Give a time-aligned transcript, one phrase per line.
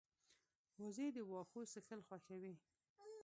[0.81, 2.55] وزې د واښو څکل خوښوي